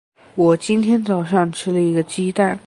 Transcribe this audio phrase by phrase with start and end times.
[0.33, 2.59] 我今天早上吃了一个鸡蛋。